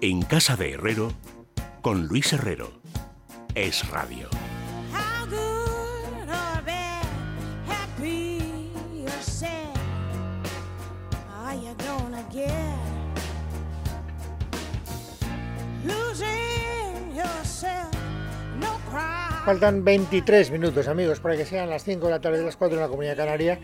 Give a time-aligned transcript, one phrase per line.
[0.00, 1.12] En Casa de Herrero,
[1.80, 2.72] con Luis Herrero.
[3.54, 4.28] Es Radio.
[19.44, 22.76] Faltan 23 minutos, amigos, para que sean las 5 de la tarde de las 4
[22.76, 23.58] en la Comunidad Canaria.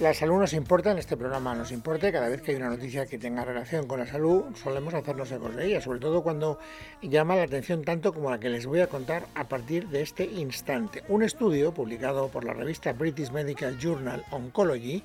[0.00, 3.06] La salud nos importa, en este programa nos importa, cada vez que hay una noticia
[3.06, 6.58] que tenga relación con la salud, solemos hacernos ecos de ella, sobre todo cuando
[7.02, 10.24] llama la atención tanto como la que les voy a contar a partir de este
[10.24, 11.04] instante.
[11.08, 15.04] Un estudio publicado por la revista British Medical Journal Oncology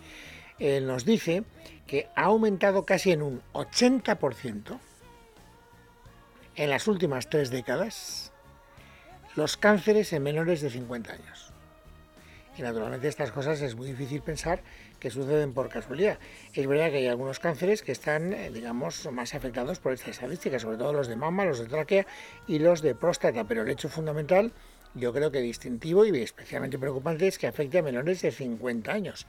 [0.58, 1.44] eh, nos dice
[1.86, 4.80] que ha aumentado casi en un 80%
[6.56, 8.32] en las últimas tres décadas
[9.36, 11.54] los cánceres en menores de 50 años.
[12.58, 14.62] Y naturalmente estas cosas es muy difícil pensar
[15.00, 16.18] que suceden por casualidad.
[16.54, 20.58] Es verdad que hay algunos cánceres que están, eh, digamos, más afectados por esta estadística,
[20.58, 22.08] sobre todo los de mama, los de tráquea
[22.48, 24.52] y los de próstata, pero el hecho fundamental,
[24.96, 29.28] yo creo que distintivo y especialmente preocupante es que afecte a menores de 50 años.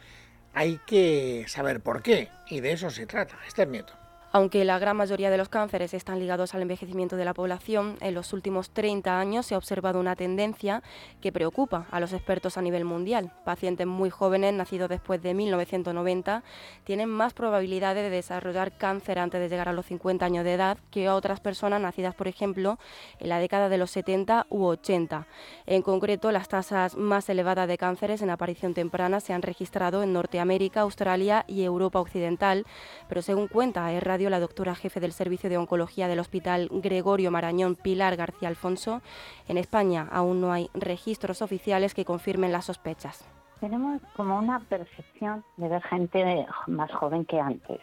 [0.55, 3.39] Hay que saber por qué, y de eso se trata.
[3.47, 4.08] Este es Nieto.
[4.31, 8.13] Aunque la gran mayoría de los cánceres están ligados al envejecimiento de la población, en
[8.13, 10.83] los últimos 30 años se ha observado una tendencia
[11.23, 13.33] que preocupa a los expertos a nivel mundial.
[13.47, 16.45] Pacientes muy jóvenes, nacidos después de 1990,
[16.85, 20.77] tienen más probabilidades de desarrollar cáncer antes de llegar a los 50 años de edad
[20.91, 22.79] que otras personas nacidas, por ejemplo,
[23.21, 25.27] en la década de los 70 u 80.
[25.65, 30.13] En concreto, las tasas más elevadas de cánceres en aparición temprana se han registrado en
[30.13, 32.67] Norteamérica, Australia y Europa Occidental,
[33.09, 33.91] pero según cuenta
[34.27, 39.01] la doctora jefe del Servicio de Oncología del Hospital Gregorio Marañón, Pilar García Alfonso,
[39.47, 43.25] en España aún no hay registros oficiales que confirmen las sospechas.
[43.61, 47.81] Tenemos como una percepción de ver gente más joven que antes,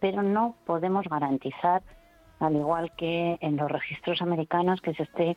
[0.00, 1.82] pero no podemos garantizar,
[2.38, 5.36] al igual que en los registros americanos, que se esté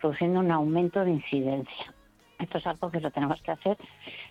[0.00, 1.94] produciendo un aumento de incidencia.
[2.38, 3.78] Esto es algo que lo tenemos que hacer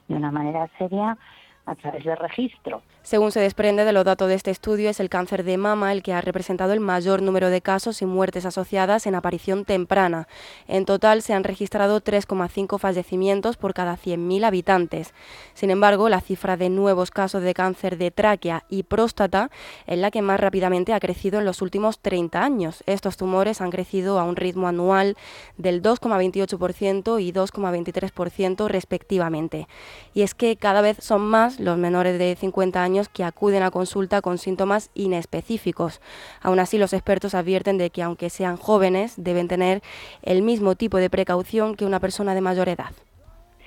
[0.08, 1.18] de una manera seria
[1.66, 2.82] a través del registro.
[3.02, 6.02] Según se desprende de los datos de este estudio, es el cáncer de mama el
[6.02, 10.28] que ha representado el mayor número de casos y muertes asociadas en aparición temprana.
[10.68, 15.14] En total se han registrado 3,5 fallecimientos por cada 100.000 habitantes.
[15.54, 19.52] Sin embargo, la cifra de nuevos casos de cáncer de tráquea y próstata
[19.86, 22.84] es la que más rápidamente ha crecido en los últimos 30 años.
[22.88, 25.16] Estos tumores han crecido a un ritmo anual
[25.58, 29.68] del 2,28% y 2,23% respectivamente.
[30.16, 33.72] Y es que cada vez son más los menores de 50 años que acuden a
[33.72, 36.02] consulta con síntomas inespecíficos.
[36.42, 39.82] Aún así, los expertos advierten de que aunque sean jóvenes, deben tener
[40.22, 42.92] el mismo tipo de precaución que una persona de mayor edad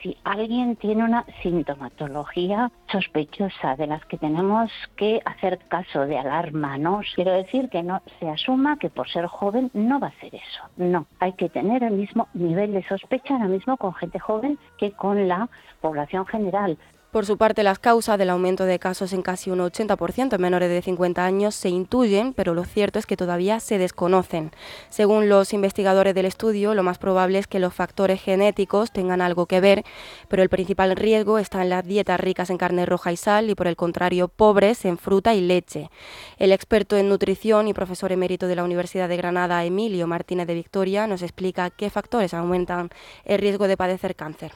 [0.03, 6.79] si alguien tiene una sintomatología sospechosa de las que tenemos que hacer caso de alarma,
[6.79, 7.01] ¿no?
[7.15, 10.63] Quiero decir que no se asuma que por ser joven no va a hacer eso.
[10.77, 14.93] No, hay que tener el mismo nivel de sospecha ahora mismo con gente joven que
[14.93, 15.49] con la
[15.81, 16.79] población general.
[17.19, 20.71] Por su parte, las causas del aumento de casos en casi un 80% en menores
[20.71, 24.53] de 50 años se intuyen, pero lo cierto es que todavía se desconocen.
[24.89, 29.47] Según los investigadores del estudio, lo más probable es que los factores genéticos tengan algo
[29.47, 29.85] que ver,
[30.29, 33.57] pero el principal riesgo está en las dietas ricas en carne roja y sal y,
[33.57, 35.91] por el contrario, pobres en fruta y leche.
[36.37, 40.55] El experto en nutrición y profesor emérito de la Universidad de Granada, Emilio Martínez de
[40.55, 42.91] Victoria, nos explica qué factores aumentan
[43.25, 44.53] el riesgo de padecer cáncer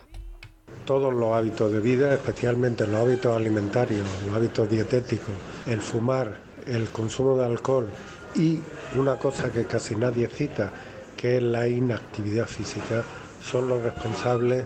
[0.84, 5.34] todos los hábitos de vida, especialmente los hábitos alimentarios, los hábitos dietéticos,
[5.66, 7.88] el fumar, el consumo de alcohol
[8.34, 8.60] y
[8.96, 10.70] una cosa que casi nadie cita,
[11.16, 13.04] que es la inactividad física,
[13.42, 14.64] son los responsables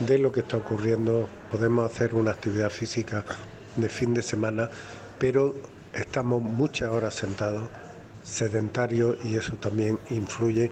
[0.00, 1.28] de lo que está ocurriendo.
[1.50, 3.24] Podemos hacer una actividad física
[3.76, 4.70] de fin de semana,
[5.18, 5.54] pero
[5.92, 7.68] estamos muchas horas sentados,
[8.22, 10.70] sedentarios, y eso también influye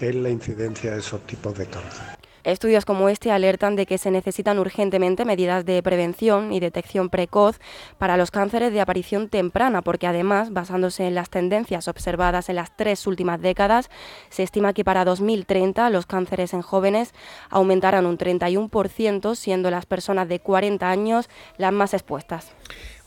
[0.00, 2.21] en la incidencia de esos tipos de cáncer.
[2.44, 7.60] Estudios como este alertan de que se necesitan urgentemente medidas de prevención y detección precoz
[7.98, 12.76] para los cánceres de aparición temprana, porque además, basándose en las tendencias observadas en las
[12.76, 13.90] tres últimas décadas,
[14.28, 17.12] se estima que para 2030 los cánceres en jóvenes
[17.48, 22.52] aumentarán un 31%, siendo las personas de 40 años las más expuestas.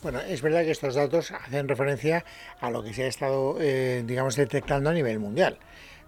[0.01, 2.23] Bueno, es verdad que estos datos hacen referencia
[2.61, 5.57] a lo que se ha estado, eh, digamos, detectando a nivel mundial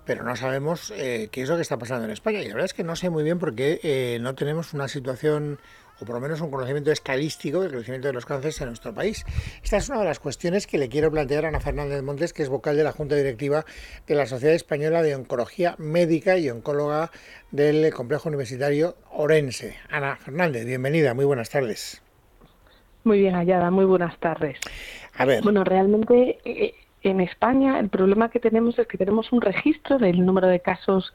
[0.08, 2.40] pero no sabemos eh, qué es lo que está pasando en España.
[2.40, 4.88] Y la verdad es que no sé muy bien por qué eh, no tenemos una
[4.88, 5.60] situación
[6.00, 9.26] o por lo menos un conocimiento estadístico del crecimiento de los cánceres en nuestro país.
[9.62, 12.44] Esta es una de las cuestiones que le quiero plantear a Ana Fernández Montes, que
[12.44, 13.66] es vocal de la Junta Directiva
[14.06, 17.12] de la Sociedad Española de Oncología Médica y oncóloga
[17.52, 19.76] del Complejo Universitario Orense.
[19.90, 22.02] Ana Fernández, bienvenida, muy buenas tardes.
[23.04, 24.60] Muy bien hallada, muy buenas tardes.
[25.16, 25.44] A ver.
[25.44, 26.76] Bueno, realmente eh,
[27.10, 31.14] en España el problema que tenemos es que tenemos un registro del número de casos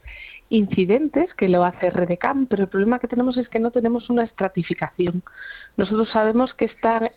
[0.49, 4.23] incidentes que lo hace RDCAM, pero el problema que tenemos es que no tenemos una
[4.23, 5.23] estratificación.
[5.75, 7.11] Nosotros sabemos que está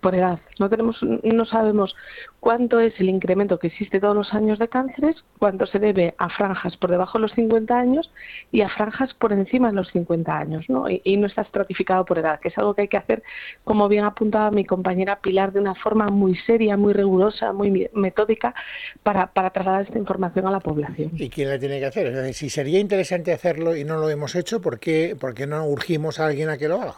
[0.00, 1.94] por edad, no tenemos no sabemos
[2.40, 6.30] cuánto es el incremento que existe todos los años de cánceres, cuánto se debe a
[6.30, 8.10] franjas por debajo de los 50 años
[8.50, 10.88] y a franjas por encima de los 50 años, ¿no?
[10.88, 13.24] Y, no está estratificado por edad, que es algo que hay que hacer,
[13.64, 18.54] como bien apuntaba mi compañera Pilar, de una forma muy seria, muy rigurosa, muy metódica
[19.02, 21.10] para, para trasladar esta información a la población.
[21.14, 22.34] ¿Y quién la tiene que hacer?
[22.34, 26.20] si sería interesante hacerlo y no lo hemos hecho, ¿por qué, por qué no urgimos
[26.20, 26.94] a alguien a que lo haga?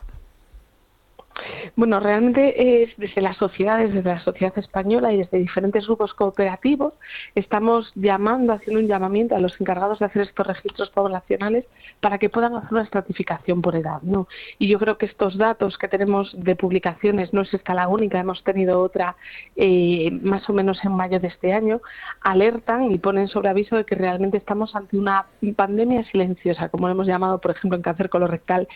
[1.76, 6.94] Bueno, realmente es desde las sociedades, desde la sociedad española y desde diferentes grupos cooperativos,
[7.34, 11.64] estamos llamando, haciendo un llamamiento a los encargados de hacer estos registros poblacionales
[12.00, 14.02] para que puedan hacer una estratificación por edad.
[14.02, 14.28] ¿no?
[14.58, 18.43] Y yo creo que estos datos que tenemos de publicaciones no es escala única, hemos
[18.44, 19.16] tenido otra
[19.56, 21.81] eh, más o menos en mayo de este año,
[22.20, 25.26] alertan y ponen sobre aviso de que realmente estamos ante una
[25.56, 28.69] pandemia silenciosa, como lo hemos llamado, por ejemplo, en cáncer colorectal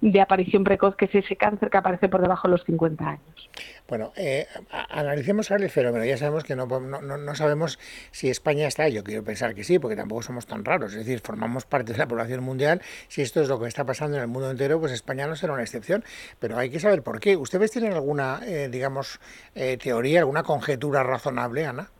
[0.00, 3.50] de aparición precoz, que es ese cáncer que aparece por debajo de los 50 años.
[3.88, 4.46] Bueno, eh,
[4.90, 6.04] analicemos ahora el fenómeno.
[6.04, 7.78] Ya sabemos que no, no, sabemos
[8.12, 11.20] si España está, yo quiero pensar que sí, porque tampoco somos tan raros, es decir,
[11.20, 12.80] formamos parte de la población mundial.
[13.08, 15.54] Si esto es lo que está pasando en el mundo entero, pues España no será
[15.54, 16.04] una excepción,
[16.38, 17.36] pero hay que saber por qué.
[17.36, 19.20] ¿Ustedes tienen alguna, eh, digamos,
[19.54, 21.90] eh, teoría, alguna conjetura razonable, Ana?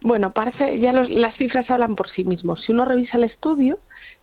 [0.00, 2.62] Bueno, parece, ya las cifras hablan por sí mismos.
[2.64, 3.78] Si uno revisa el estudio,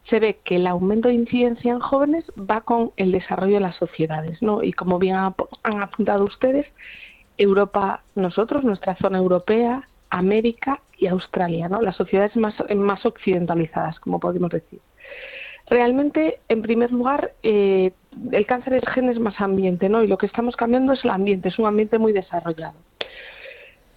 [0.10, 3.76] se ve que el aumento de incidencia en jóvenes va con el desarrollo de las
[3.78, 4.64] sociedades, ¿no?
[4.64, 6.68] Y como bien han apuntado ustedes,
[7.38, 11.82] Europa, nosotros, nuestra zona europea, América y Australia, ¿no?
[11.82, 14.80] Las sociedades más, más occidentalizadas, como podemos decir.
[15.68, 17.94] Realmente, en primer lugar, eh,
[18.32, 20.04] el cáncer del gen es más ambiente, ¿no?
[20.04, 22.76] Y lo que estamos cambiando es el ambiente, es un ambiente muy desarrollado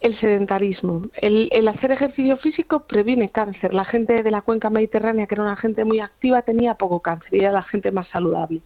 [0.00, 1.06] el sedentarismo.
[1.14, 3.74] El, hacer ejercicio físico previene cáncer.
[3.74, 7.34] La gente de la cuenca mediterránea, que era una gente muy activa, tenía poco cáncer
[7.34, 8.60] y era la gente más saludable.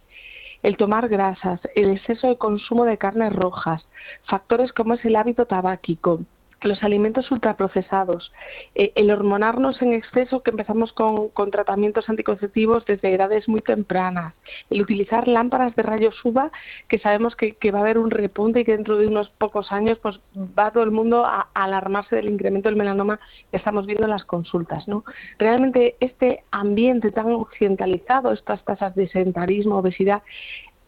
[0.63, 3.87] El tomar grasas, el exceso de consumo de carnes rojas,
[4.25, 6.21] factores como es el hábito tabáquico,
[6.61, 8.31] los alimentos ultraprocesados,
[8.75, 14.33] eh, el hormonarnos en exceso, que empezamos con, tratamientos anticonceptivos desde edades muy tempranas,
[14.69, 16.51] el utilizar lámparas de rayos UVA,
[16.87, 19.97] que sabemos que, va a haber un repunte y que dentro de unos pocos años
[19.99, 23.19] pues va todo el mundo a, alarmarse del incremento del melanoma
[23.49, 24.87] que estamos viendo en las consultas.
[24.87, 25.03] ¿no?
[25.37, 30.21] Realmente este ambiente tan occidentalizado, estas tasas de sedentarismo, obesidad,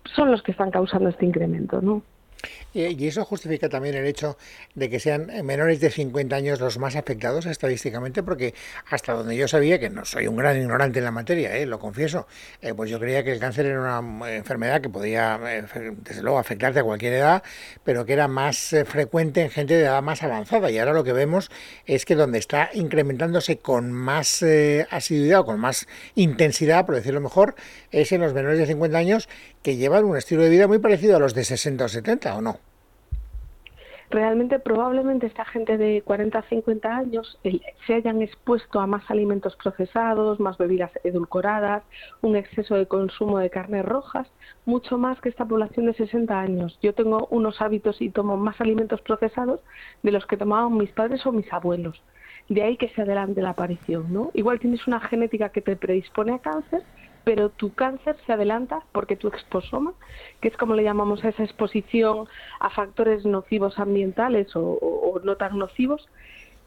[0.05, 1.81] son los que están causando este incremento.
[1.81, 2.03] ¿no?
[2.73, 4.37] Y eso justifica también el hecho
[4.73, 8.55] de que sean menores de 50 años los más afectados estadísticamente, porque
[8.89, 11.65] hasta donde yo sabía, que no soy un gran ignorante en la materia, ¿eh?
[11.65, 12.27] lo confieso,
[12.61, 15.63] eh, pues yo creía que el cáncer era una enfermedad que podía, eh,
[16.03, 17.43] desde luego, afectarte a cualquier edad,
[17.83, 20.71] pero que era más frecuente en gente de edad más avanzada.
[20.71, 21.51] Y ahora lo que vemos
[21.85, 24.43] es que donde está incrementándose con más
[24.89, 27.55] asiduidad o con más intensidad, por decirlo mejor,
[27.91, 29.29] es en los menores de 50 años
[29.63, 32.41] que llevan un estilo de vida muy parecido a los de 60 o 70, ¿o
[32.41, 32.59] no?
[34.13, 37.39] realmente probablemente esta gente de 40 a 50 años
[37.87, 41.83] se hayan expuesto a más alimentos procesados, más bebidas edulcoradas,
[42.21, 44.27] un exceso de consumo de carnes rojas,
[44.65, 46.77] mucho más que esta población de 60 años.
[46.83, 49.61] Yo tengo unos hábitos y tomo más alimentos procesados
[50.03, 51.99] de los que tomaban mis padres o mis abuelos.
[52.49, 54.29] De ahí que se adelante la aparición, ¿no?
[54.35, 56.83] Igual tienes una genética que te predispone a cáncer,
[57.23, 59.93] pero tu cáncer se adelanta porque tu exposoma,
[60.41, 62.27] que es como le llamamos a esa exposición
[62.59, 66.07] a factores nocivos ambientales o, no tan nocivos,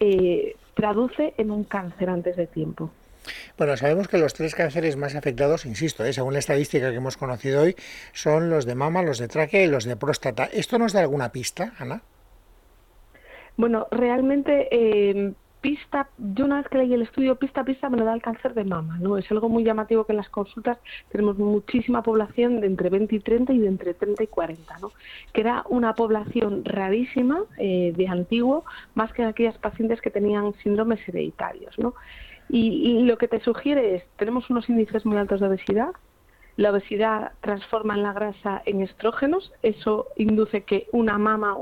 [0.00, 2.90] eh, traduce en un cáncer antes de tiempo.
[3.58, 7.16] Bueno, sabemos que los tres cánceres más afectados, insisto, eh, según la estadística que hemos
[7.16, 7.74] conocido hoy,
[8.12, 10.44] son los de mama, los de tráquea y los de próstata.
[10.44, 12.02] ¿Esto nos da alguna pista, Ana?
[13.56, 15.32] Bueno, realmente eh,
[15.66, 18.22] pista, yo una vez que leí el estudio pista a pista me lo da el
[18.22, 19.18] cáncer de mama, ¿no?
[19.18, 20.78] Es algo muy llamativo que en las consultas
[21.10, 24.92] tenemos muchísima población de entre 20 y 30 y de entre 30 y 40, ¿no?
[25.32, 31.00] Que era una población rarísima eh, de antiguo, más que aquellas pacientes que tenían síndromes
[31.08, 31.94] hereditarios, ¿no?
[32.48, 35.90] Y, lo que te sugiere es, tenemos unos índices muy altos de obesidad,
[36.56, 41.56] la obesidad transforma en la grasa en estrógenos, eso induce que una mama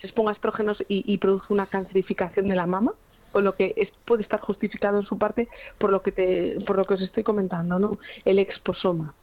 [0.00, 2.92] se exponga a estrógenos y, y, produce una cancerificación de la mama
[3.34, 5.48] o lo que puede estar justificado en su parte
[5.78, 7.98] por lo que te, por lo que os estoy comentando, ¿no?
[8.24, 9.14] El exposoma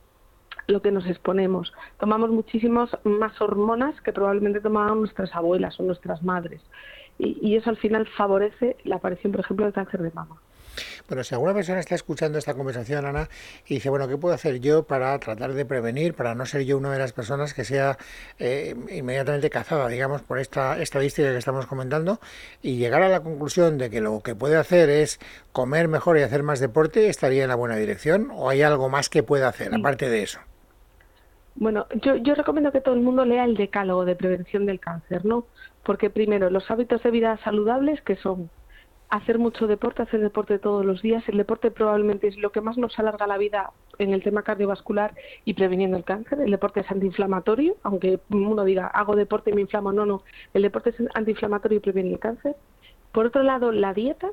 [0.68, 1.74] lo que nos exponemos.
[2.00, 6.62] Tomamos muchísimas más hormonas que probablemente tomaban nuestras abuelas o nuestras madres.
[7.18, 10.38] Y, y, eso al final favorece la aparición, por ejemplo, del cáncer de mama.
[11.08, 13.28] Bueno, si alguna persona está escuchando esta conversación, Ana,
[13.68, 16.78] y dice, bueno, ¿qué puedo hacer yo para tratar de prevenir, para no ser yo
[16.78, 17.98] una de las personas que sea
[18.40, 22.20] eh, inmediatamente cazada, digamos, por esta estadística que estamos comentando,
[22.62, 25.20] y llegar a la conclusión de que lo que puede hacer es
[25.52, 28.30] comer mejor y hacer más deporte, ¿estaría en la buena dirección?
[28.34, 30.40] ¿O hay algo más que pueda hacer, aparte de eso?
[31.56, 35.26] Bueno, yo, yo recomiendo que todo el mundo lea el decálogo de prevención del cáncer,
[35.26, 35.46] ¿no?
[35.84, 38.50] Porque primero, los hábitos de vida saludables, que son
[39.12, 41.28] hacer mucho deporte, hacer deporte todos los días.
[41.28, 45.14] El deporte probablemente es lo que más nos alarga la vida en el tema cardiovascular
[45.44, 46.40] y previniendo el cáncer.
[46.40, 50.24] El deporte es antiinflamatorio, aunque uno diga hago deporte y me inflamo, no, no.
[50.54, 52.56] El deporte es antiinflamatorio y previene el cáncer.
[53.12, 54.30] Por otro lado, la dieta.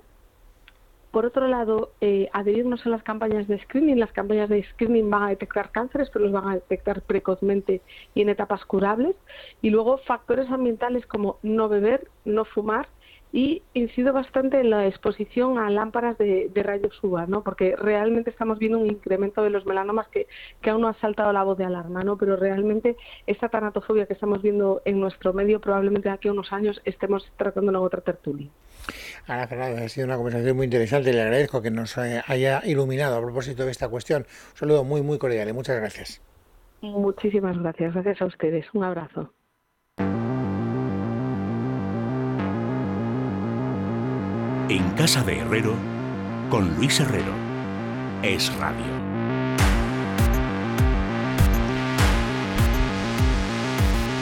[1.10, 3.98] Por otro lado, eh, adherirnos a las campañas de screening.
[3.98, 7.80] Las campañas de screening van a detectar cánceres, pero los van a detectar precozmente
[8.14, 9.16] y en etapas curables.
[9.60, 12.86] Y luego factores ambientales como no beber, no fumar,
[13.32, 17.42] y incido bastante en la exposición a lámparas de, rayos UVA, ¿no?
[17.42, 20.26] porque realmente estamos viendo un incremento de los melanomas que,
[20.68, 22.16] aún no ha saltado la voz de alarma, ¿no?
[22.16, 26.52] pero realmente esta tanatofobia que estamos viendo en nuestro medio probablemente de aquí a unos
[26.52, 28.48] años estemos tratando en otra tertulia.
[29.26, 33.16] Ana Fernando, ha sido una conversación muy interesante y le agradezco que nos haya iluminado
[33.16, 34.22] a propósito de esta cuestión.
[34.52, 36.22] Un saludo muy, muy cordial y muchas gracias.
[36.80, 38.66] Muchísimas gracias, gracias a ustedes.
[38.72, 39.32] Un abrazo.
[44.70, 45.72] En Casa de Herrero,
[46.50, 47.32] con Luis Herrero.
[48.22, 48.84] Es Radio.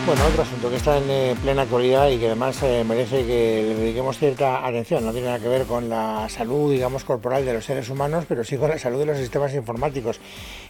[0.06, 3.64] Bueno, otro asunto que está en eh, plena actualidad y que además eh, merece que
[3.66, 5.04] le dediquemos cierta atención.
[5.04, 8.44] No tiene nada que ver con la salud, digamos, corporal de los seres humanos, pero
[8.44, 10.20] sí con la salud de los sistemas informáticos.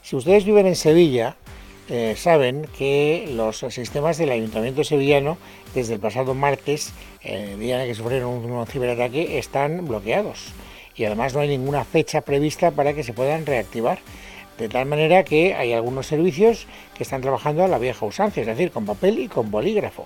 [0.00, 1.36] Si ustedes viven en Sevilla,
[1.88, 5.38] eh, saben que los sistemas del Ayuntamiento sevillano,
[5.74, 10.52] desde el pasado martes, el día en el que sufrieron un, ciberataque, están bloqueados.
[10.96, 13.98] Y además no hay ninguna fecha prevista para que se puedan reactivar.
[14.58, 16.66] De tal manera que hay algunos servicios
[16.96, 20.04] que están trabajando a la vieja usancia, es decir, con papel y con bolígrafo.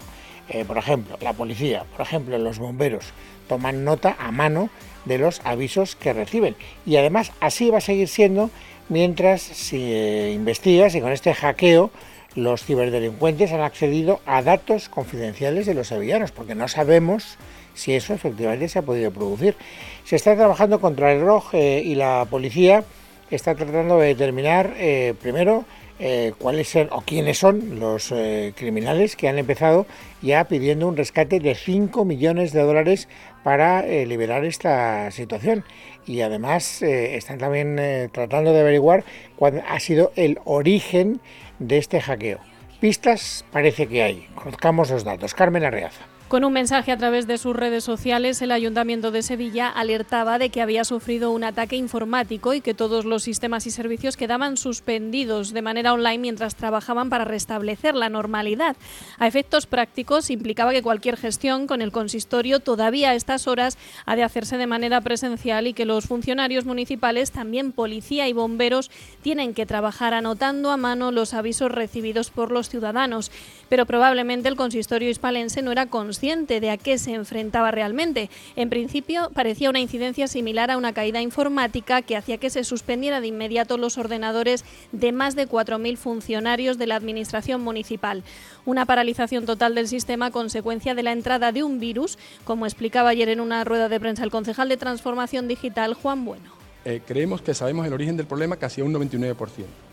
[0.50, 3.04] Eh, por ejemplo, la policía, por ejemplo, los bomberos
[3.48, 4.68] toman nota a mano
[5.04, 6.56] de los avisos que reciben.
[6.84, 8.50] Y además así va a seguir siendo
[8.88, 11.90] mientras se investiga si con este hackeo
[12.34, 17.38] los ciberdelincuentes han accedido a datos confidenciales de los sevillanos, porque no sabemos
[17.74, 19.56] si eso efectivamente se ha podido producir.
[20.04, 22.84] Se está trabajando contra el ROG eh, y la policía
[23.30, 25.64] está tratando de determinar eh, primero
[26.00, 28.12] eh, cuáles son o quiénes son los
[28.56, 29.86] criminales que han empezado
[30.22, 33.08] ya pidiendo un rescate de 5 millones de dólares
[33.44, 35.64] para liberar esta situación
[36.06, 39.04] y además eh, están también eh, tratando de averiguar
[39.36, 41.20] cuál ha sido el origen
[41.58, 42.38] de este hackeo.
[42.80, 44.26] Pistas parece que hay.
[44.34, 45.34] Conozcamos los datos.
[45.34, 46.06] Carmen Arreaza.
[46.30, 50.50] Con un mensaje a través de sus redes sociales, el Ayuntamiento de Sevilla alertaba de
[50.50, 55.52] que había sufrido un ataque informático y que todos los sistemas y servicios quedaban suspendidos
[55.52, 58.76] de manera online mientras trabajaban para restablecer la normalidad.
[59.18, 64.14] A efectos prácticos, implicaba que cualquier gestión con el consistorio todavía a estas horas ha
[64.14, 69.52] de hacerse de manera presencial y que los funcionarios municipales, también policía y bomberos, tienen
[69.52, 73.32] que trabajar anotando a mano los avisos recibidos por los ciudadanos.
[73.68, 78.28] Pero probablemente el consistorio hispalense no era consciente de a qué se enfrentaba realmente.
[78.54, 83.22] En principio parecía una incidencia similar a una caída informática que hacía que se suspendiera
[83.22, 88.22] de inmediato los ordenadores de más de 4.000 funcionarios de la Administración municipal.
[88.66, 93.30] Una paralización total del sistema consecuencia de la entrada de un virus, como explicaba ayer
[93.30, 96.50] en una rueda de prensa el concejal de Transformación Digital, Juan Bueno.
[96.84, 99.36] Eh, creemos que sabemos el origen del problema casi a un 99%.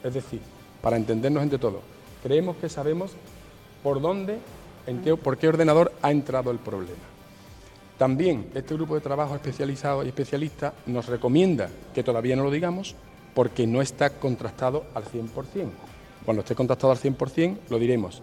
[0.03, 0.41] Es decir,
[0.81, 1.81] para entendernos entre todos,
[2.21, 3.13] creemos que sabemos
[3.81, 4.39] por dónde
[5.21, 6.95] por qué ordenador ha entrado el problema.
[7.97, 12.95] También este grupo de trabajo especializado y especialista nos recomienda que todavía no lo digamos
[13.33, 15.29] porque no está contrastado al 100%.
[16.25, 18.21] Cuando esté contrastado al 100% lo diremos.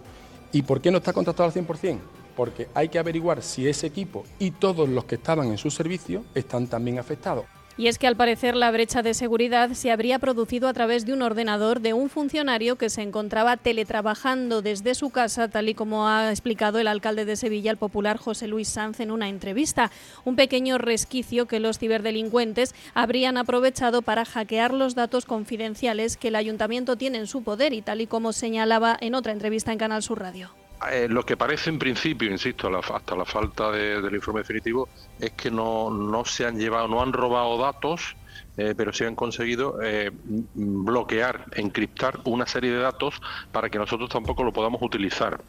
[0.51, 1.99] ¿Y por qué no está contrastado al 100%?
[2.35, 6.23] Porque hay que averiguar si ese equipo y todos los que estaban en su servicio
[6.33, 7.45] están también afectados.
[7.77, 11.11] Y es que al parecer la brecha de seguridad se habría producido a través de
[11.11, 16.07] un ordenador de un funcionario que se encontraba teletrabajando desde su casa, tal y como
[16.07, 19.91] ha explicado el alcalde de Sevilla, el popular José Luis Sanz, en una entrevista.
[20.23, 26.35] Un pequeño resquicio que los ciberdelincuentes habrían aprovechado para hackear los datos confidenciales que el
[26.35, 30.01] ayuntamiento tiene en su poder y tal y como señalaba en otra entrevista en Canal
[30.01, 30.64] Sur Radio.
[30.91, 34.89] Eh, lo que parece en principio, insisto, hasta la falta del informe definitivo,
[35.19, 38.15] es que no, no se han llevado, no han robado datos
[38.57, 40.11] eh, pero sí han conseguido eh,
[40.53, 45.41] bloquear, encriptar una serie de datos para que nosotros tampoco lo podamos utilizar.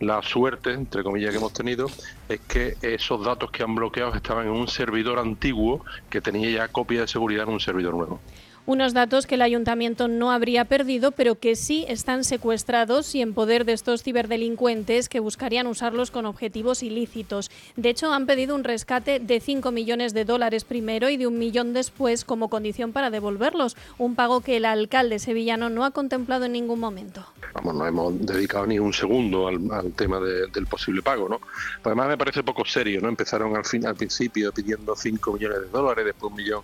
[0.00, 1.86] La suerte, entre comillas, que hemos tenido
[2.28, 6.68] es que esos datos que han bloqueado estaban en un servidor antiguo que tenía ya
[6.68, 8.20] copia de seguridad en un servidor nuevo
[8.64, 13.34] unos datos que el ayuntamiento no habría perdido, pero que sí están secuestrados y en
[13.34, 17.50] poder de estos ciberdelincuentes que buscarían usarlos con objetivos ilícitos.
[17.76, 21.38] De hecho, han pedido un rescate de 5 millones de dólares primero y de un
[21.38, 26.44] millón después como condición para devolverlos, un pago que el alcalde sevillano no ha contemplado
[26.44, 27.26] en ningún momento.
[27.54, 31.40] Vamos, no hemos dedicado ni un segundo al, tema del posible pago, ¿no?
[31.82, 33.08] Además me parece poco serio, ¿no?
[33.08, 36.62] Empezaron al, fin, al principio pidiendo 5 millones de dólares, después un millón.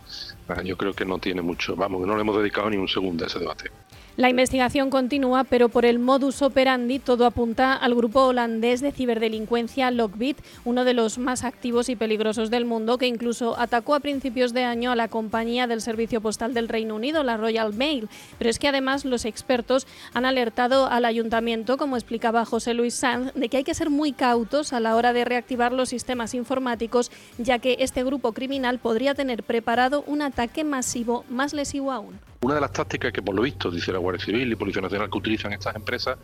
[0.65, 3.39] yo creo que no tiene mucho no le hemos dedicado ni un segundo a ese
[3.39, 3.71] debate.
[4.19, 9.93] La investigación continúa, pero por el modus operandi todo apunta al grupo holandés de ciberdelincuencia
[9.93, 14.53] Lockbit, uno de los más activos y peligrosos del mundo, que incluso atacó a principios
[14.53, 18.09] de año a la compañía del servicio postal del Reino Unido, la Royal Mail.
[18.39, 23.33] Pero es que además los expertos han alertado al ayuntamiento, como explicaba José Luis Sanz,
[23.35, 27.13] de que hay que ser muy cautos a la hora de reactivar los sistemas informáticos,
[27.39, 32.28] ya que este grupo criminal podría tener preparado un ataque masivo más lesivo aún.
[32.41, 35.11] Una de las tácticas que por lo visto dice la Guardia Civil y Policía Nacional
[35.11, 36.17] que utilizan estas empresas,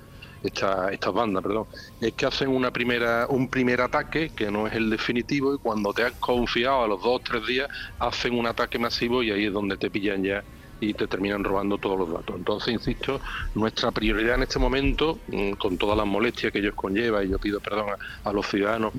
[0.44, 1.66] esta, estas bandas, perdón,
[2.00, 5.92] es que hacen una primera, un primer ataque que no es el definitivo y cuando
[5.92, 7.68] te has confiado a los dos o tres días
[7.98, 10.44] hacen un ataque masivo y ahí es donde te pillan ya
[10.80, 12.36] y te terminan robando todos los datos.
[12.36, 13.20] Entonces, insisto,
[13.54, 17.38] nuestra prioridad en este momento, mm, con todas las molestias que ellos conlleva, y yo
[17.38, 17.86] pido perdón
[18.24, 18.92] a, los ciudadanos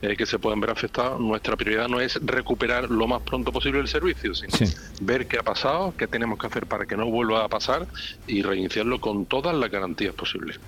[0.00, 3.80] eh, que se puedan ver afectados, nuestra prioridad no es recuperar lo más pronto posible
[3.80, 4.52] el servicio, sino
[5.00, 7.86] ver qué ha pasado, qué tenemos que hacer para que no vuelva a pasar
[8.26, 10.58] y reiniciarlo con todas las garantías posibles.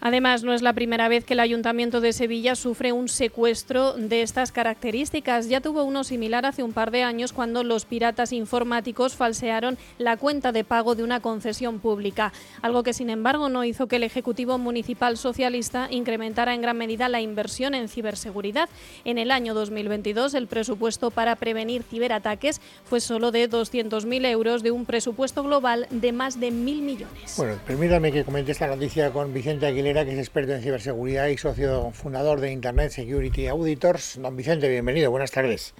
[0.00, 4.22] Además, no es la primera vez que el Ayuntamiento de Sevilla sufre un secuestro de
[4.22, 5.48] estas características.
[5.48, 10.16] Ya tuvo uno similar hace un par de años cuando los piratas informáticos falsearon la
[10.16, 14.02] cuenta de pago de una concesión pública, algo que sin embargo no hizo que el
[14.02, 18.68] Ejecutivo Municipal Socialista incrementara en gran medida la inversión en ciberseguridad.
[19.04, 24.70] En el año 2022 el presupuesto para prevenir ciberataques fue solo de 200.000 euros de
[24.70, 27.34] un presupuesto global de más de mil millones.
[27.36, 31.38] Bueno, permítame que comente esta noticia con Vicente Aguilera que es experto en ciberseguridad y
[31.38, 34.20] socio fundador de Internet Security Auditors.
[34.20, 35.76] Don Vicente, bienvenido, buenas tardes.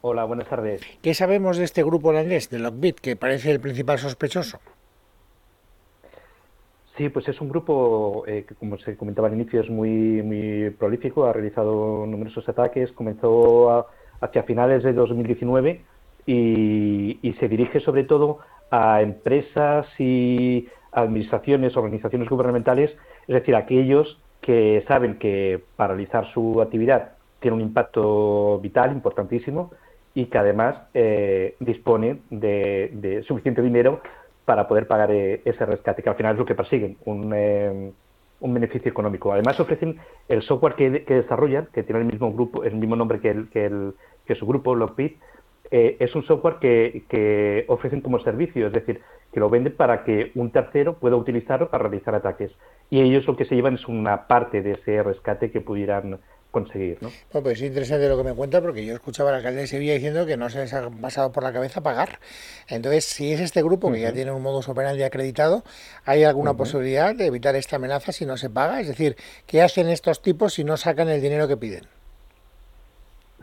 [0.00, 0.80] Hola, buenas tardes.
[1.02, 4.60] ¿Qué sabemos de este grupo holandés, de Lockbit, que parece el principal sospechoso?
[6.96, 10.70] Sí, pues es un grupo eh, que, como se comentaba al inicio, es muy, muy
[10.70, 13.88] prolífico, ha realizado numerosos ataques, comenzó
[14.20, 15.80] hacia finales de 2019
[16.26, 18.38] y, y se dirige sobre todo
[18.70, 22.90] a empresas y administraciones, organizaciones gubernamentales,
[23.26, 29.70] es decir, aquellos que saben que paralizar su actividad tiene un impacto vital importantísimo
[30.14, 34.00] y que además eh, disponen de, suficiente dinero
[34.44, 37.90] para poder pagar eh, ese rescate, que al final es lo que persiguen, un, eh,
[38.40, 39.32] un beneficio económico.
[39.32, 43.30] Además ofrecen el software que, desarrollan, que tiene el mismo grupo, el mismo nombre que,
[43.30, 43.94] el, que, el,
[44.26, 45.18] que su grupo, Lockbit,
[45.70, 49.00] es un software que, ofrecen como servicio, es decir,
[49.34, 52.52] que lo venden para que un tercero pueda utilizarlo para realizar ataques.
[52.88, 56.20] Y ellos lo que se llevan es una parte de ese rescate que pudieran
[56.52, 56.98] conseguir.
[57.02, 57.10] ¿no?
[57.42, 60.24] pues es interesante lo que me cuenta porque yo escuchaba al alcalde de Sevilla diciendo
[60.24, 62.20] que no se les ha pasado por la cabeza pagar.
[62.68, 65.64] Entonces, si es este grupo que ya tiene un modus operandi acreditado,
[66.04, 68.80] ¿hay alguna posibilidad de evitar esta amenaza si no se paga?
[68.80, 69.16] Es decir,
[69.48, 71.86] ¿qué hacen estos tipos si no sacan el dinero que piden?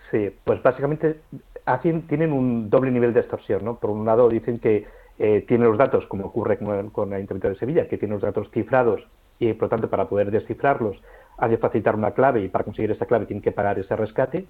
[0.09, 1.17] Sí, pues básicamente
[1.65, 3.65] hacen, tienen un doble nivel de extorsión.
[3.65, 3.75] ¿no?
[3.77, 4.87] Por un lado dicen que
[5.23, 8.49] eh, tiene los datos, como ocurre con con el, de Sevilla, que tiene los datos
[8.49, 9.01] cifrados
[9.37, 10.99] y, por lo tanto, para poder descifrarlos
[11.37, 14.47] ha de facilitar una clave y para conseguir esa clave tiene que pagar ese rescate.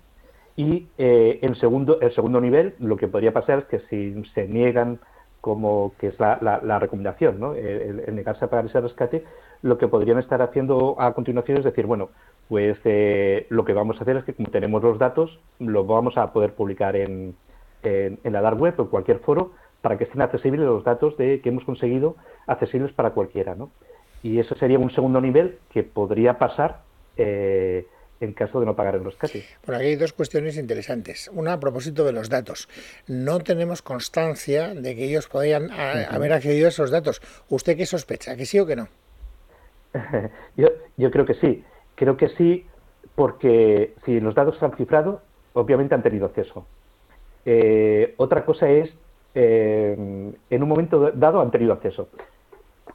[0.55, 4.99] Y eh, segundo, el segundo nivel, lo que podría pasar es que si se niegan,
[5.41, 7.53] como que es la, la, recomendación, ¿no?
[7.53, 9.25] el, negarse a pagar ese rescate,
[9.63, 12.09] lo que podrían estar haciendo a continuación es decir, bueno,
[12.47, 16.17] pues eh, lo que vamos a hacer es que como tenemos los datos, los vamos
[16.17, 17.35] a poder publicar en,
[17.83, 21.17] en, en la dark web o en cualquier foro para que estén accesibles los datos
[21.17, 22.15] de, que hemos conseguido
[22.47, 23.55] accesibles para cualquiera.
[23.55, 23.71] ¿no?
[24.23, 26.81] Y eso sería un segundo nivel que podría pasar
[27.17, 27.85] eh,
[28.19, 29.43] en caso de no pagar el rescate.
[29.65, 31.29] Bueno, aquí hay dos cuestiones interesantes.
[31.33, 32.69] Una a propósito de los datos.
[33.07, 37.21] No tenemos constancia de que ellos podrían haber accedido a esos datos.
[37.49, 38.35] ¿Usted qué sospecha?
[38.35, 38.87] ¿Que sí o que no?
[40.55, 40.67] yo,
[40.97, 41.63] yo creo que sí.
[41.95, 42.65] Creo que sí
[43.15, 45.21] porque si los datos se han cifrado,
[45.53, 46.65] obviamente han tenido acceso.
[47.45, 48.91] Eh, otra cosa es
[49.33, 52.09] eh, en un momento dado han tenido acceso.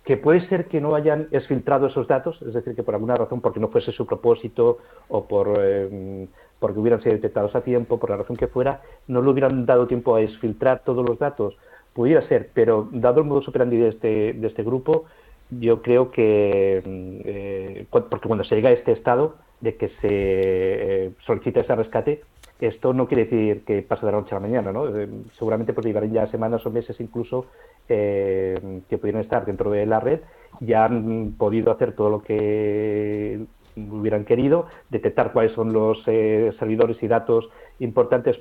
[0.04, 3.40] que puede ser que no hayan exfiltrado esos datos, es decir, que por alguna razón,
[3.40, 8.10] porque no fuese su propósito o por eh, porque hubieran sido detectados a tiempo, por
[8.10, 11.56] la razón que fuera, no le hubieran dado tiempo a exfiltrar todos los datos.
[11.92, 15.04] Pudiera ser, pero dado el modo operandi de este, de este grupo,
[15.50, 20.08] yo creo que, mm, eh, porque cuando se llega a este estado de que se
[20.10, 22.22] eh, solicita ese rescate,
[22.60, 24.88] esto no quiere decir que pase de la noche a la mañana, ¿no?
[24.96, 27.46] Eh, seguramente pues llevarán ya semanas o meses incluso
[27.88, 30.20] eh, que pudieran estar dentro de la red,
[30.60, 33.44] ya han podido hacer todo lo que
[33.76, 38.38] hubieran querido, detectar cuáles son los eh, servidores y datos importantes,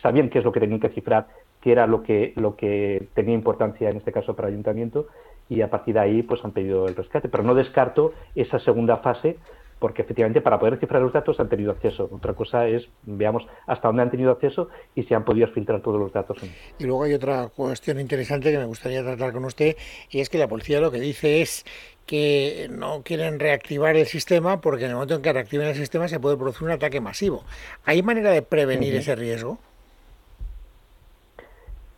[0.00, 1.26] sabían qué es lo que tenían que cifrar,
[1.60, 5.06] qué era lo que, lo que tenía importancia en este caso para el ayuntamiento
[5.48, 7.28] y a partir de ahí pues han pedido el rescate.
[7.28, 9.36] Pero no descarto esa segunda fase
[9.84, 12.08] porque efectivamente para poder cifrar los datos han tenido acceso.
[12.10, 16.00] Otra cosa es, veamos hasta dónde han tenido acceso y si han podido filtrar todos
[16.00, 16.38] los datos.
[16.78, 19.76] Y luego hay otra cuestión interesante que me gustaría tratar con usted,
[20.08, 21.66] y es que la policía lo que dice es
[22.06, 26.08] que no quieren reactivar el sistema porque en el momento en que reactiven el sistema
[26.08, 27.44] se puede producir un ataque masivo.
[27.84, 29.58] ¿Hay manera de prevenir ese riesgo?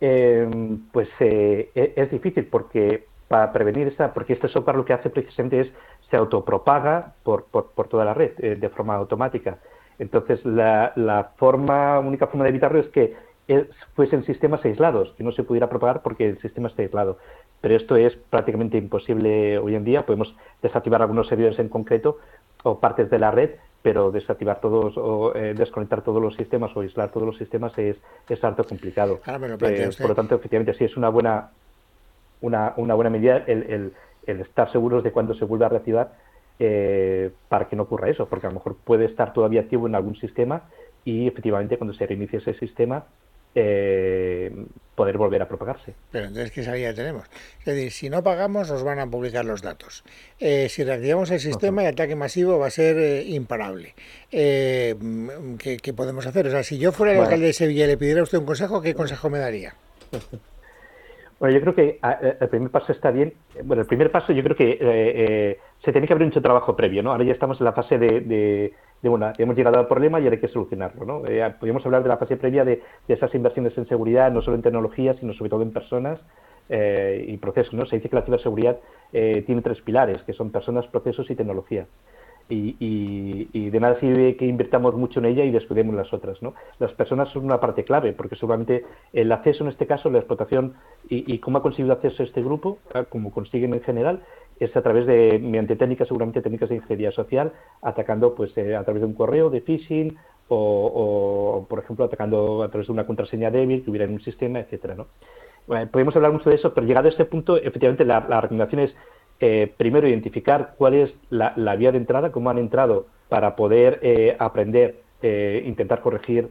[0.01, 4.91] Em, pues eh, e-, es difícil porque para prevenir esa, porque este software lo que
[4.91, 5.67] hace precisamente es
[6.09, 9.57] se autopropaga por, por, toda la red eh, de forma automática.
[9.99, 13.15] Entonces, la, la, forma, única forma de evitarlo es que
[13.95, 17.17] fuesen sistemas aislados, que no se pudiera propagar porque el sistema está aislado.
[17.61, 20.05] Pero esto es prácticamente imposible hoy en día.
[20.05, 22.19] Podemos desactivar algunos servidores en concreto
[22.63, 26.81] o partes de la red, pero desactivar todos o eh, desconectar todos los sistemas o
[26.81, 27.97] aislar todos los sistemas es,
[28.29, 29.19] es harto complicado.
[29.61, 31.51] Eh, por lo tanto, efectivamente, sí es una buena,
[32.41, 33.93] una, una buena medida el, el
[34.27, 36.13] el estar seguros de cuándo se vuelve a reactivar
[36.59, 39.95] eh, para que no ocurra eso, porque a lo mejor puede estar todavía activo en
[39.95, 40.63] algún sistema
[41.05, 43.05] y efectivamente cuando se reinicie ese sistema
[43.53, 44.51] eh,
[44.95, 45.93] poder volver a propagarse.
[46.11, 47.25] Pero entonces, ¿qué salida tenemos?
[47.59, 50.03] Es decir, si no pagamos, nos van a publicar los datos.
[50.39, 53.93] Eh, si reactivamos el sistema, el ataque masivo va a ser imparable.
[54.31, 56.47] ¿qué, podemos hacer?
[56.47, 58.45] O sea, si yo fuera el alcalde de Sevilla y le pidiera a usted un
[58.45, 59.75] consejo, ¿qué consejo me daría?
[61.39, 63.33] Bueno, yo creo que ah, eh, el primer paso está bien.
[63.63, 66.75] Bueno, el primer paso yo creo que eh, eh, se tiene que haber hecho trabajo
[66.75, 67.11] previo, ¿no?
[67.11, 68.73] Ahora ya estamos en la fase de, de,
[69.09, 71.21] bueno, hemos llegado al problema y ahora hay que solucionarlo, ¿no?
[71.59, 75.13] podríamos hablar de la fase previa de, esas inversiones en seguridad, no solo en tecnología,
[75.19, 76.19] sino sobre todo en personas
[76.69, 77.85] y procesos, ¿no?
[77.85, 78.77] Se dice que la ciberseguridad
[79.11, 81.85] tiene tres pilares, que son personas, procesos y tecnología
[82.49, 86.41] y, de nada sirve que invirtamos mucho en ella y descuidemos las otras.
[86.41, 86.53] ¿no?
[86.79, 90.75] Las personas son una parte clave, porque seguramente el acceso en este caso, la explotación
[91.09, 94.23] y, cómo ha conseguido acceso este grupo, ah, como consiguen en general,
[94.59, 98.83] es a través de, mediante técnicas, seguramente técnicas de ingeniería social, atacando pues eh, a
[98.83, 100.17] través de un correo de phishing
[100.49, 104.59] o, por ejemplo, atacando a través de una contraseña débil que hubiera en un sistema,
[104.59, 105.07] etcétera, ¿no?
[105.91, 108.95] podemos hablar mucho de eso, pero llegado a este punto, efectivamente, la recomendación es
[109.39, 114.35] eh, primero identificar cuál es la, vía de entrada, cómo han entrado para poder eh,
[114.39, 116.49] aprender, eh, intentar corregir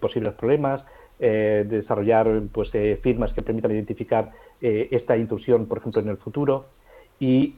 [0.00, 0.82] posibles problemas,
[1.18, 6.66] desarrollar pues, firmas que permitan identificar esta intrusión, por ejemplo, en el futuro.
[7.20, 7.54] Y,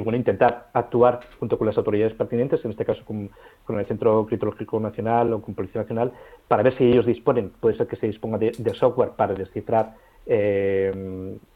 [0.00, 3.30] bueno, intentar actuar junto con las autoridades pertinentes, en este caso con,
[3.78, 6.12] el Centro Criptológico Nacional o con Policía Nacional,
[6.48, 9.94] para ver si ellos disponen, puede ser que se disponga de, de software para descifrar,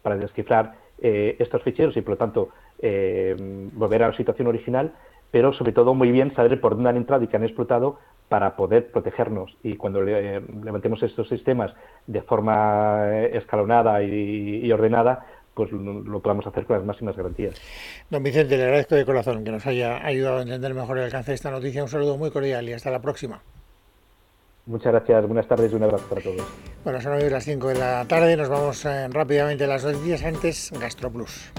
[0.03, 3.35] para descifrar eh, estos ficheros y por lo tanto eh,
[3.73, 4.93] volver a la situación original,
[5.31, 8.55] pero sobre todo muy bien saber por dónde han entrado y que han explotado para
[8.55, 11.73] poder protegernos y cuando levantemos estos sistemas
[12.07, 17.61] de forma eh, escalonada y, ordenada, pues lo, podamos hacer con las máximas garantías.
[18.09, 21.33] Don Vicente, le agradezco de corazón que nos haya ayudado a entender mejor el alcance
[21.33, 21.83] de esta noticia.
[21.83, 23.43] Un saludo muy cordial y hasta la próxima.
[24.71, 26.47] Muchas gracias, buenas tardes y un abrazo para todos.
[26.85, 30.23] Bueno, son hoy las 5 de la tarde, nos vamos eh, rápidamente a las noticias
[30.23, 31.51] antes, GastroPlus.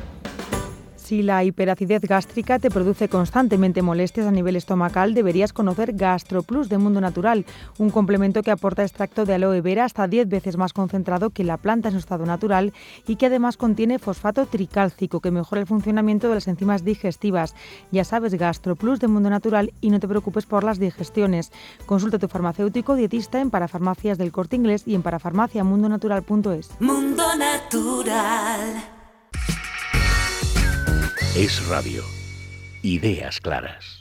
[1.12, 6.78] Si la hiperacidez gástrica te produce constantemente molestias a nivel estomacal, deberías conocer GastroPlus de
[6.78, 7.45] Mundo Natural,
[7.80, 11.58] un complemento que aporta extracto de aloe vera hasta 10 veces más concentrado que la
[11.58, 12.71] planta en su estado natural
[13.06, 17.56] y que además contiene fosfato tricálcico que mejora el funcionamiento de las enzimas digestivas.
[17.91, 21.52] Ya sabes, GastroPlus de Mundo Natural y no te preocupes por las digestiones.
[21.86, 26.69] Consulta a tu farmacéutico dietista en Parafarmacias del Corte Inglés y en parafarmaciamundonatural.es.
[26.80, 29.01] Mundo Natural.
[31.36, 32.04] Es radio.
[32.82, 34.01] Ideas claras.